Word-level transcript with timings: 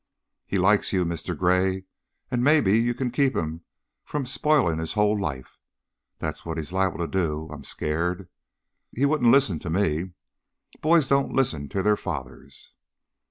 "He 0.47 0.57
likes 0.57 0.91
you, 0.93 1.05
Mr. 1.05 1.37
Gray, 1.37 1.85
an' 2.31 2.41
mebbe 2.41 2.69
you 2.69 2.95
could 2.95 3.13
keep 3.13 3.35
him 3.35 3.61
from 4.03 4.25
spoilin' 4.25 4.79
his 4.79 4.93
hull 4.93 5.15
life. 5.15 5.59
That's 6.17 6.43
what 6.43 6.57
he's 6.57 6.73
liable 6.73 6.97
to 6.97 7.07
do 7.07 7.45
an' 7.49 7.57
I'm 7.57 7.63
skeered. 7.63 8.27
He 8.89 9.05
wouldn't 9.05 9.31
listen 9.31 9.59
to 9.59 9.69
me. 9.69 10.13
Boys 10.81 11.07
don't 11.07 11.33
listen 11.35 11.69
to 11.69 11.83
their 11.83 11.97
fathers." 11.97 12.73